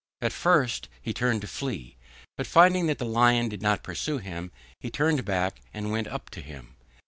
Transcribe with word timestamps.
At 0.19 0.33
first 0.33 0.89
he 0.99 1.13
turned 1.13 1.41
to 1.41 1.47
flee, 1.47 1.95
but 2.35 2.47
finding 2.47 2.87
that 2.87 2.97
the 2.97 3.05
Lion 3.05 3.49
did 3.49 3.61
not 3.61 3.83
pursue 3.83 4.17
him, 4.17 4.51
he 4.79 4.89
turned 4.89 5.23
back 5.25 5.61
and 5.75 5.91
went 5.91 6.07
up 6.07 6.31
to 6.31 6.41
him. 6.41 6.75